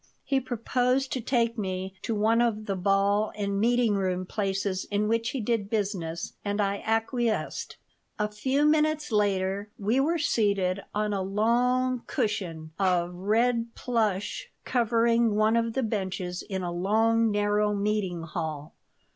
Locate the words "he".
0.25-0.39, 5.29-5.39